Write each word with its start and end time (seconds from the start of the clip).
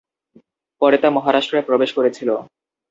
পরে 0.81 0.97
তা 0.97 1.09
মহারাষ্ট্রে 1.09 1.59
প্রবেশ 1.61 1.89
করেছিল। 1.93 2.29